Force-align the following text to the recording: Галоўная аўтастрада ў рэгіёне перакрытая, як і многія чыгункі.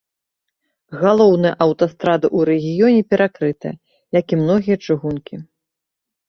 Галоўная 1.01 1.51
аўтастрада 1.65 2.27
ў 2.37 2.47
рэгіёне 2.49 3.01
перакрытая, 3.15 3.75
як 4.19 4.25
і 4.35 4.41
многія 4.43 4.77
чыгункі. 4.85 5.35